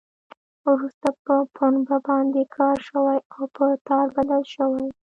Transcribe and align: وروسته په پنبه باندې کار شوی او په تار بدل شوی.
وروسته 0.71 1.07
په 1.25 1.35
پنبه 1.55 1.97
باندې 2.07 2.43
کار 2.57 2.77
شوی 2.89 3.17
او 3.33 3.43
په 3.55 3.65
تار 3.87 4.07
بدل 4.17 4.43
شوی. 4.55 4.87